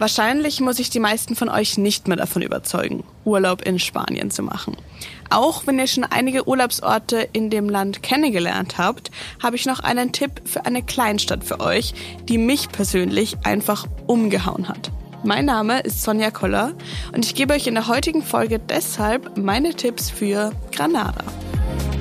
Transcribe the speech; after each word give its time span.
Wahrscheinlich 0.00 0.60
muss 0.60 0.78
ich 0.78 0.88
die 0.88 0.98
meisten 0.98 1.36
von 1.36 1.50
euch 1.50 1.76
nicht 1.76 2.08
mehr 2.08 2.16
davon 2.16 2.40
überzeugen, 2.40 3.04
Urlaub 3.26 3.60
in 3.60 3.78
Spanien 3.78 4.30
zu 4.30 4.42
machen. 4.42 4.74
Auch 5.28 5.66
wenn 5.66 5.78
ihr 5.78 5.86
schon 5.86 6.04
einige 6.04 6.48
Urlaubsorte 6.48 7.28
in 7.34 7.50
dem 7.50 7.68
Land 7.68 8.02
kennengelernt 8.02 8.78
habt, 8.78 9.10
habe 9.42 9.56
ich 9.56 9.66
noch 9.66 9.80
einen 9.80 10.12
Tipp 10.12 10.40
für 10.46 10.64
eine 10.64 10.82
Kleinstadt 10.82 11.44
für 11.44 11.60
euch, 11.60 11.92
die 12.30 12.38
mich 12.38 12.70
persönlich 12.70 13.36
einfach 13.44 13.86
umgehauen 14.06 14.70
hat. 14.70 14.90
Mein 15.22 15.44
Name 15.44 15.80
ist 15.80 16.02
Sonja 16.02 16.30
Koller 16.30 16.72
und 17.12 17.26
ich 17.26 17.34
gebe 17.34 17.52
euch 17.52 17.66
in 17.66 17.74
der 17.74 17.86
heutigen 17.86 18.22
Folge 18.22 18.58
deshalb 18.58 19.36
meine 19.36 19.74
Tipps 19.74 20.08
für 20.08 20.52
Granada. 20.72 21.24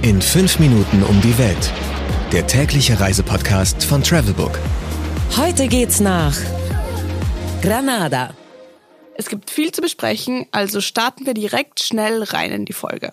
In 0.03 0.21
fünf 0.21 0.57
Minuten 0.57 1.03
um 1.03 1.19
die 1.19 1.37
Welt. 1.37 1.73
Der 2.31 2.47
tägliche 2.47 2.97
Reisepodcast 2.97 3.83
von 3.83 4.01
Travelbook. 4.03 4.57
Heute 5.35 5.67
geht's 5.67 5.99
nach 5.99 6.37
Granada. 7.61 8.33
Es 9.15 9.27
gibt 9.27 9.49
viel 9.49 9.73
zu 9.73 9.81
besprechen, 9.81 10.45
also 10.51 10.79
starten 10.79 11.25
wir 11.25 11.33
direkt 11.33 11.81
schnell 11.81 12.23
rein 12.23 12.51
in 12.51 12.63
die 12.63 12.71
Folge. 12.71 13.11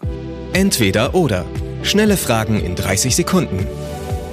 Entweder 0.53 1.17
oder. 1.17 1.45
Schnelle 1.83 2.17
Fragen 2.17 2.61
in 2.65 2.77
30 2.77 3.17
Sekunden. 3.17 3.67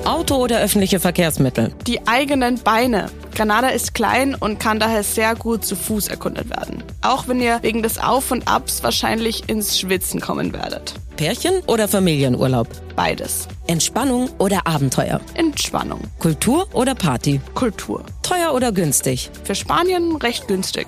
Auto 0.05 0.35
oder 0.35 0.59
öffentliche 0.59 0.99
Verkehrsmittel? 0.99 1.71
Die 1.87 2.05
eigenen 2.07 2.59
Beine. 2.59 3.09
Granada 3.35 3.69
ist 3.69 3.93
klein 3.93 4.35
und 4.35 4.59
kann 4.59 4.79
daher 4.79 5.01
sehr 5.01 5.33
gut 5.33 5.63
zu 5.63 5.77
Fuß 5.77 6.09
erkundet 6.09 6.49
werden. 6.49 6.83
Auch 7.01 7.27
wenn 7.29 7.39
ihr 7.39 7.59
wegen 7.61 7.83
des 7.83 7.97
Auf 7.97 8.31
und 8.31 8.47
Abs 8.47 8.83
wahrscheinlich 8.83 9.47
ins 9.47 9.79
Schwitzen 9.79 10.19
kommen 10.19 10.51
werdet. 10.51 10.93
Pärchen 11.15 11.61
oder 11.67 11.87
Familienurlaub? 11.87 12.67
Beides. 12.97 13.47
Entspannung 13.67 14.29
oder 14.39 14.67
Abenteuer? 14.67 15.21
Entspannung. 15.35 16.01
Kultur 16.19 16.67
oder 16.73 16.95
Party? 16.95 17.39
Kultur. 17.53 18.03
Teuer 18.23 18.53
oder 18.53 18.73
günstig? 18.73 19.31
Für 19.45 19.55
Spanien 19.55 20.17
recht 20.17 20.49
günstig. 20.49 20.87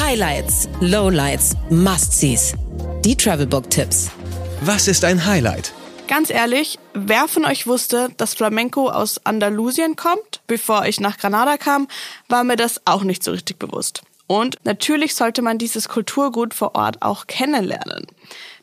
Highlights, 0.00 0.68
Lowlights, 0.80 1.54
Must-Sees. 1.70 2.54
Die 3.04 3.14
Travelbook-Tipps. 3.14 4.10
Was 4.62 4.88
ist 4.88 5.04
ein 5.04 5.24
Highlight? 5.24 5.72
Ganz 6.08 6.30
ehrlich, 6.30 6.78
wer 6.94 7.28
von 7.28 7.44
euch 7.44 7.66
wusste, 7.66 8.08
dass 8.16 8.32
Flamenco 8.32 8.88
aus 8.88 9.20
Andalusien 9.26 9.94
kommt? 9.94 10.40
Bevor 10.46 10.86
ich 10.86 11.00
nach 11.00 11.18
Granada 11.18 11.58
kam, 11.58 11.86
war 12.28 12.44
mir 12.44 12.56
das 12.56 12.80
auch 12.86 13.04
nicht 13.04 13.22
so 13.22 13.30
richtig 13.30 13.58
bewusst. 13.58 14.02
Und 14.26 14.56
natürlich 14.64 15.14
sollte 15.14 15.42
man 15.42 15.58
dieses 15.58 15.88
Kulturgut 15.88 16.54
vor 16.54 16.74
Ort 16.74 17.02
auch 17.02 17.26
kennenlernen. 17.26 18.06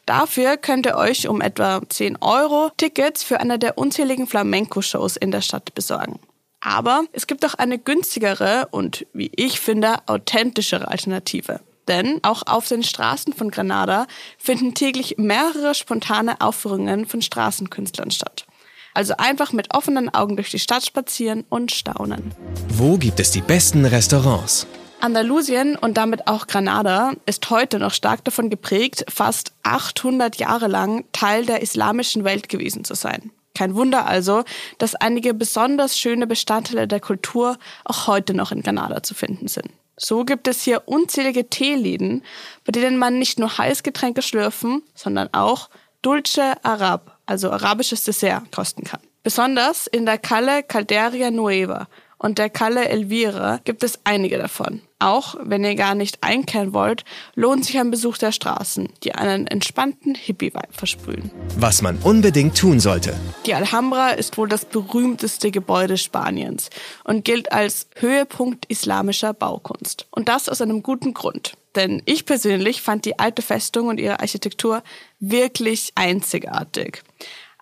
Dafür 0.07 0.57
könnt 0.57 0.87
ihr 0.87 0.95
euch 0.95 1.27
um 1.27 1.39
etwa 1.39 1.81
10 1.87 2.17
Euro 2.21 2.71
Tickets 2.77 3.23
für 3.23 3.39
eine 3.39 3.59
der 3.59 3.77
unzähligen 3.77 4.25
Flamenco-Shows 4.25 5.15
in 5.15 5.29
der 5.29 5.41
Stadt 5.41 5.75
besorgen. 5.75 6.19
Aber 6.61 7.03
es 7.13 7.27
gibt 7.27 7.45
auch 7.45 7.53
eine 7.53 7.77
günstigere 7.77 8.69
und, 8.71 9.05
wie 9.13 9.31
ich 9.35 9.59
finde, 9.59 9.97
authentischere 10.07 10.87
Alternative. 10.87 11.59
Denn 11.87 12.19
auch 12.23 12.43
auf 12.45 12.67
den 12.67 12.83
Straßen 12.83 13.33
von 13.33 13.51
Granada 13.51 14.07
finden 14.37 14.73
täglich 14.73 15.15
mehrere 15.17 15.75
spontane 15.75 16.41
Aufführungen 16.41 17.05
von 17.05 17.21
Straßenkünstlern 17.21 18.11
statt. 18.11 18.45
Also 18.93 19.15
einfach 19.17 19.51
mit 19.51 19.73
offenen 19.73 20.13
Augen 20.13 20.37
durch 20.37 20.51
die 20.51 20.59
Stadt 20.59 20.85
spazieren 20.85 21.43
und 21.49 21.71
staunen. 21.71 22.31
Wo 22.69 22.97
gibt 22.97 23.19
es 23.19 23.31
die 23.31 23.41
besten 23.41 23.85
Restaurants? 23.85 24.65
Andalusien 25.01 25.75
und 25.75 25.97
damit 25.97 26.27
auch 26.27 26.47
Granada 26.47 27.13
ist 27.25 27.49
heute 27.49 27.77
noch 27.77 27.93
stark 27.93 28.23
davon 28.23 28.49
geprägt, 28.49 29.05
fast 29.09 29.51
800 29.63 30.37
Jahre 30.37 30.67
lang 30.67 31.05
Teil 31.11 31.45
der 31.45 31.61
islamischen 31.61 32.23
Welt 32.23 32.49
gewesen 32.49 32.85
zu 32.85 32.95
sein. 32.95 33.31
Kein 33.53 33.75
Wunder 33.75 34.05
also, 34.05 34.43
dass 34.77 34.95
einige 34.95 35.33
besonders 35.33 35.97
schöne 35.99 36.25
Bestandteile 36.27 36.87
der 36.87 36.99
Kultur 36.99 37.57
auch 37.83 38.07
heute 38.07 38.33
noch 38.33 38.51
in 38.51 38.63
Granada 38.63 39.03
zu 39.03 39.13
finden 39.13 39.47
sind. 39.47 39.69
So 39.97 40.25
gibt 40.25 40.47
es 40.47 40.61
hier 40.61 40.87
unzählige 40.87 41.49
Teeläden, 41.49 42.23
bei 42.65 42.71
denen 42.71 42.97
man 42.97 43.17
nicht 43.17 43.39
nur 43.39 43.57
Heißgetränke 43.57 44.21
schlürfen, 44.21 44.83
sondern 44.93 45.33
auch 45.33 45.69
Dulce 46.01 46.53
Arab, 46.63 47.17
also 47.25 47.51
arabisches 47.51 48.03
Dessert, 48.03 48.51
kosten 48.51 48.83
kann. 48.83 48.99
Besonders 49.23 49.87
in 49.87 50.05
der 50.05 50.17
Calle 50.17 50.63
Calderia 50.63 51.31
Nueva 51.31 51.87
und 52.17 52.37
der 52.37 52.49
Calle 52.49 52.87
Elvira 52.87 53.59
gibt 53.63 53.83
es 53.83 53.99
einige 54.03 54.37
davon. 54.37 54.81
Auch 54.99 55.35
wenn 55.43 55.63
ihr 55.63 55.75
gar 55.75 55.93
nicht 55.93 56.23
einkehren 56.23 56.73
wollt, 56.73 57.03
lohnt 57.35 57.65
sich 57.65 57.77
ein 57.77 57.91
Besuch 57.91 58.17
der 58.17 58.31
Straßen, 58.31 58.89
die 59.03 59.13
einen 59.13 59.45
entspannten 59.45 60.15
Hippie-Vibe 60.15 60.71
versprühen. 60.71 61.31
Was 61.57 61.81
man 61.81 61.97
unbedingt 61.97 62.57
tun 62.57 62.79
sollte. 62.79 63.13
Die 63.45 63.53
Alhambra 63.53 64.11
ist 64.11 64.37
wohl 64.37 64.47
das 64.47 64.65
berühmteste 64.65 65.51
Gebäude 65.51 65.97
Spaniens 65.97 66.69
und 67.03 67.25
gilt 67.25 67.51
als 67.51 67.87
Höhepunkt 67.97 68.65
islamischer 68.67 69.33
Baukunst. 69.33 70.07
Und 70.11 70.29
das 70.29 70.47
aus 70.47 70.61
einem 70.61 70.81
guten 70.81 71.13
Grund. 71.13 71.53
Denn 71.75 72.01
ich 72.05 72.25
persönlich 72.25 72.81
fand 72.81 73.03
die 73.03 73.19
alte 73.19 73.41
Festung 73.41 73.87
und 73.87 73.99
ihre 73.99 74.21
Architektur 74.21 74.81
wirklich 75.19 75.91
einzigartig. 75.95 77.03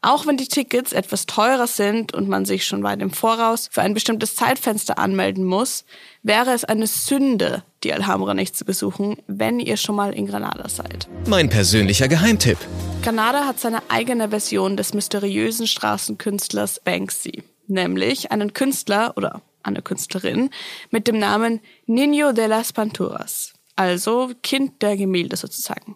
Auch 0.05 0.27
wenn 0.27 0.35
die 0.35 0.49
Tickets 0.49 0.91
etwas 0.91 1.27
teurer 1.27 1.65
sind 1.65 2.13
und 2.13 2.27
man 2.27 2.43
sich 2.43 2.65
schon 2.65 2.83
weit 2.83 3.01
im 3.01 3.09
Voraus 3.09 3.69
für 3.71 3.81
ein 3.81 3.93
bestimmtes 3.93 4.35
Zeitfenster 4.35 4.99
anmelden 4.99 5.45
muss, 5.45 5.85
wäre 6.23 6.51
es 6.51 6.65
eine 6.65 6.87
Sünde, 6.87 7.63
die 7.85 7.93
Alhambra 7.93 8.33
nicht 8.33 8.57
zu 8.57 8.65
besuchen, 8.65 9.15
wenn 9.27 9.61
ihr 9.61 9.77
schon 9.77 9.95
mal 9.95 10.13
in 10.13 10.27
Granada 10.27 10.67
seid. 10.67 11.07
Mein 11.27 11.49
persönlicher 11.49 12.09
Geheimtipp. 12.09 12.57
Granada 13.01 13.45
hat 13.47 13.61
seine 13.61 13.81
eigene 13.87 14.27
Version 14.27 14.75
des 14.75 14.93
mysteriösen 14.93 15.67
Straßenkünstlers 15.67 16.81
Banksy, 16.81 17.41
nämlich 17.67 18.29
einen 18.29 18.51
Künstler 18.51 19.13
oder 19.15 19.41
eine 19.63 19.81
Künstlerin 19.81 20.49
mit 20.91 21.07
dem 21.07 21.17
Namen 21.17 21.61
Niño 21.87 22.33
de 22.33 22.47
las 22.47 22.73
Panturas, 22.73 23.53
also 23.77 24.31
Kind 24.43 24.81
der 24.81 24.97
Gemälde 24.97 25.37
sozusagen. 25.37 25.95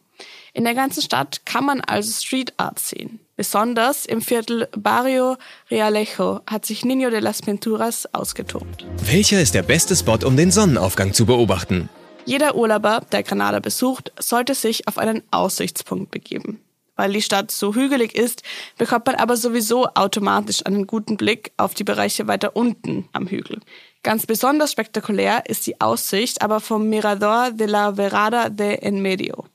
In 0.54 0.64
der 0.64 0.76
ganzen 0.76 1.04
Stadt 1.04 1.46
kann 1.46 1.66
man 1.66 1.82
also 1.82 2.10
Street 2.14 2.54
Art 2.56 2.80
sehen. 2.80 3.20
Besonders 3.38 4.08
im 4.08 4.22
Viertel 4.22 4.68
Barrio 4.76 5.38
Realejo 5.70 6.42
hat 6.48 6.66
sich 6.66 6.82
Niño 6.82 7.12
de 7.12 7.20
las 7.20 7.44
Pinturas 7.44 8.12
ausgetobt. 8.12 8.84
Welcher 9.06 9.40
ist 9.40 9.54
der 9.54 9.62
beste 9.62 9.96
Spot, 9.96 10.18
um 10.26 10.36
den 10.36 10.50
Sonnenaufgang 10.50 11.14
zu 11.14 11.28
beobachten? 11.28 11.88
Jeder 12.26 12.56
Urlauber, 12.56 13.04
der 13.12 13.22
Granada 13.22 13.60
besucht, 13.60 14.12
sollte 14.20 14.56
sich 14.56 14.88
auf 14.88 14.98
einen 14.98 15.22
Aussichtspunkt 15.30 16.10
begeben. 16.10 16.60
Weil 16.96 17.14
die 17.14 17.22
Stadt 17.22 17.52
so 17.52 17.76
hügelig 17.76 18.16
ist, 18.16 18.42
bekommt 18.76 19.06
man 19.06 19.16
aber 19.16 19.38
sowieso 19.38 19.86
automatisch 19.94 20.66
einen 20.66 20.88
guten 20.88 21.16
Blick 21.16 21.52
auf 21.58 21.76
die 21.76 21.84
Bereiche 21.84 22.26
weiter 22.28 22.56
unten 22.56 23.08
am 23.14 23.28
Hügel. 23.28 23.60
Ganz 24.02 24.26
besonders 24.26 24.72
spektakulär 24.72 25.44
ist 25.48 25.68
die 25.68 25.80
Aussicht 25.80 26.42
aber 26.42 26.60
vom 26.60 26.90
Mirador 26.90 27.52
de 27.52 27.68
la 27.68 27.94
Verada 27.98 28.50
de 28.50 28.80
En 28.82 29.00
Medio. 29.04 29.46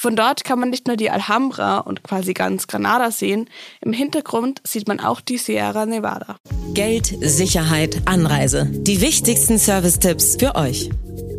Von 0.00 0.16
dort 0.16 0.44
kann 0.44 0.58
man 0.58 0.70
nicht 0.70 0.86
nur 0.86 0.96
die 0.96 1.10
Alhambra 1.10 1.76
und 1.76 2.02
quasi 2.02 2.32
ganz 2.32 2.66
Granada 2.66 3.10
sehen, 3.10 3.50
im 3.82 3.92
Hintergrund 3.92 4.62
sieht 4.66 4.88
man 4.88 4.98
auch 4.98 5.20
die 5.20 5.36
Sierra 5.36 5.84
Nevada. 5.84 6.38
Geld, 6.72 7.14
Sicherheit, 7.20 8.00
Anreise. 8.06 8.64
Die 8.72 9.02
wichtigsten 9.02 9.58
Service-Tipps 9.58 10.36
für 10.36 10.54
euch. 10.54 10.88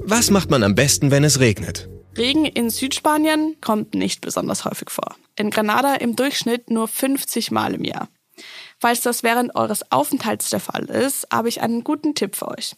Was 0.04 0.30
macht 0.30 0.52
man 0.52 0.62
am 0.62 0.76
besten, 0.76 1.10
wenn 1.10 1.24
es 1.24 1.40
regnet? 1.40 1.90
Regen 2.16 2.46
in 2.46 2.70
Südspanien 2.70 3.56
kommt 3.62 3.96
nicht 3.96 4.22
besonders 4.22 4.64
häufig 4.64 4.92
vor. 4.92 5.16
In 5.36 5.50
Granada 5.50 5.96
im 5.96 6.16
Durchschnitt 6.16 6.70
nur 6.70 6.88
50 6.88 7.50
Mal 7.50 7.74
im 7.74 7.84
Jahr. 7.84 8.10
Falls 8.82 9.02
das 9.02 9.22
während 9.22 9.56
eures 9.56 9.92
Aufenthalts 9.92 10.50
der 10.50 10.60
Fall 10.60 10.86
ist, 10.86 11.28
habe 11.32 11.50
ich 11.50 11.62
einen 11.62 11.84
guten 11.84 12.16
Tipp 12.16 12.36
für 12.36 12.48
euch. 12.48 12.76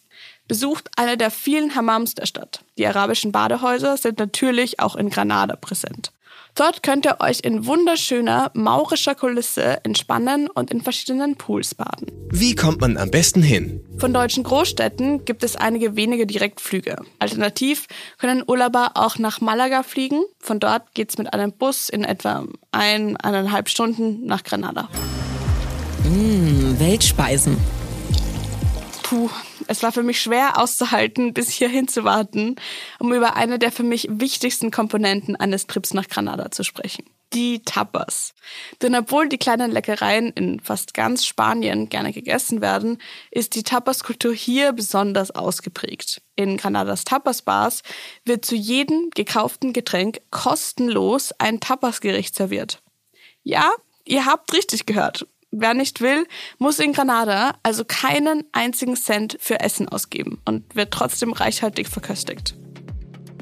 Besucht 0.50 0.90
eine 0.98 1.16
der 1.16 1.32
vielen 1.32 1.76
Hammams 1.76 2.14
der 2.14 2.26
Stadt. 2.26 2.60
Die 2.78 2.86
arabischen 2.86 3.32
Badehäuser 3.32 3.96
sind 3.96 4.20
natürlich 4.20 4.82
auch 4.82 4.98
in 4.98 5.10
Granada 5.10 5.56
präsent. 5.56 6.12
Dort 6.56 6.84
könnt 6.84 7.06
ihr 7.06 7.22
euch 7.22 7.40
in 7.40 7.66
wunderschöner 7.66 8.52
maurischer 8.54 9.16
Kulisse 9.16 9.84
entspannen 9.86 10.50
und 10.50 10.72
in 10.72 10.82
verschiedenen 10.82 11.36
Pools 11.38 11.74
baden. 11.74 12.12
Wie 12.30 12.54
kommt 12.54 12.82
man 12.82 12.98
am 12.98 13.10
besten 13.10 13.42
hin? 13.42 13.82
Von 13.98 14.14
deutschen 14.14 14.44
Großstädten 14.44 15.24
gibt 15.24 15.44
es 15.44 15.56
einige 15.56 15.96
wenige 15.96 16.28
Direktflüge. 16.28 16.98
Alternativ 17.20 17.88
können 18.20 18.44
Urlauber 18.46 18.92
auch 18.96 19.18
nach 19.18 19.40
Malaga 19.40 19.84
fliegen. 19.84 20.22
Von 20.40 20.60
dort 20.60 20.94
geht's 20.94 21.18
mit 21.18 21.34
einem 21.34 21.54
Bus 21.54 21.88
in 21.88 22.04
etwa 22.04 22.46
ein, 22.72 23.16
eineinhalb 23.18 23.70
Stunden 23.70 24.26
nach 24.26 24.44
Granada. 24.44 24.90
Mmh, 26.06 26.80
Weltspeisen. 26.80 27.58
Puh, 29.04 29.30
es 29.68 29.84
war 29.84 29.94
für 29.94 30.04
mich 30.04 30.22
schwer 30.22 30.60
auszuhalten, 30.60 31.34
bis 31.34 31.50
hierhin 31.50 31.88
zu 31.88 32.04
warten, 32.04 32.58
um 33.00 33.14
über 33.14 33.38
eine 33.38 33.58
der 33.58 33.72
für 33.72 33.84
mich 33.84 34.08
wichtigsten 34.12 34.70
Komponenten 34.70 35.38
eines 35.38 35.66
Trips 35.66 35.94
nach 35.94 36.10
Granada 36.10 36.52
zu 36.52 36.64
sprechen. 36.64 37.06
Die 37.34 37.62
Tapas. 37.64 38.34
Denn 38.82 38.96
obwohl 38.96 39.30
die 39.30 39.38
kleinen 39.38 39.72
Leckereien 39.72 40.30
in 40.32 40.60
fast 40.60 40.94
ganz 40.94 41.26
Spanien 41.26 41.88
gerne 41.88 42.12
gegessen 42.12 42.60
werden, 42.60 42.98
ist 43.32 43.56
die 43.56 43.64
Tapas-Kultur 43.64 44.34
hier 44.34 44.74
besonders 44.74 45.32
ausgeprägt. 45.32 46.22
In 46.36 46.58
Granadas 46.58 47.06
Tapas-Bars 47.06 47.82
wird 48.26 48.44
zu 48.44 48.56
jedem 48.56 49.10
gekauften 49.16 49.72
Getränk 49.72 50.20
kostenlos 50.32 51.32
ein 51.40 51.62
Tapas-Gericht 51.62 52.36
serviert. 52.36 52.84
Ja, 53.42 53.72
ihr 54.06 54.26
habt 54.26 54.54
richtig 54.54 54.86
gehört 54.86 55.26
Wer 55.56 55.76
nicht 55.76 56.02
will, 56.02 56.26
muss 56.58 56.80
in 56.80 56.94
Granada 56.94 57.54
also 57.62 57.86
keinen 57.86 58.44
einzigen 58.54 58.96
Cent 58.96 59.38
für 59.40 59.60
Essen 59.60 59.88
ausgeben 59.88 60.42
und 60.46 60.76
wird 60.76 60.90
trotzdem 60.92 61.32
reichhaltig 61.32 61.88
verköstigt. 61.88 62.56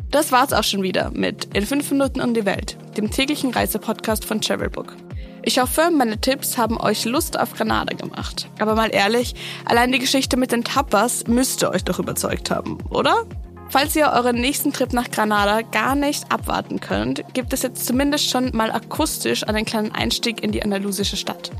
Das 0.10 0.34
war's 0.34 0.52
auch 0.52 0.66
schon 0.66 0.84
wieder 0.84 1.12
mit 1.12 1.56
In 1.56 1.66
5 1.66 1.90
Minuten 1.92 2.20
um 2.20 2.34
die 2.34 2.46
Welt, 2.46 2.78
dem 2.98 3.12
täglichen 3.12 3.52
Reisepodcast 3.52 4.26
von 4.26 4.42
Travelbook. 4.42 4.98
Ich 5.44 5.58
hoffe, 5.60 5.90
meine 5.90 6.20
Tipps 6.20 6.58
haben 6.58 6.78
euch 6.82 7.06
Lust 7.06 7.40
auf 7.40 7.54
Granada 7.54 7.96
gemacht. 7.96 8.50
Aber 8.60 8.76
mal 8.76 8.94
ehrlich, 8.94 9.34
allein 9.64 9.94
die 9.94 10.00
Geschichte 10.00 10.36
mit 10.36 10.52
den 10.52 10.66
Tapas 10.66 11.28
müsste 11.28 11.72
euch 11.72 11.86
doch 11.86 12.00
überzeugt 12.00 12.52
haben, 12.52 12.78
oder? 12.90 13.26
Falls 13.70 13.96
ihr 13.96 14.12
euren 14.14 14.36
nächsten 14.36 14.74
Trip 14.74 14.92
nach 14.92 15.10
Granada 15.10 15.62
gar 15.62 15.96
nicht 15.96 16.30
abwarten 16.30 16.82
könnt, 16.82 17.24
gibt 17.34 17.54
es 17.54 17.62
jetzt 17.62 17.86
zumindest 17.86 18.30
schon 18.30 18.54
mal 18.54 18.70
akustisch 18.70 19.48
einen 19.48 19.64
kleinen 19.64 19.94
Einstieg 19.94 20.44
in 20.44 20.52
die 20.52 20.62
andalusische 20.62 21.16
Stadt. 21.16 21.52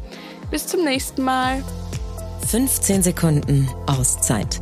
Bis 0.52 0.68
zum 0.68 0.84
nächsten 0.84 1.24
Mal. 1.24 1.64
15 2.48 3.04
Sekunden 3.04 3.70
Auszeit 3.88 4.60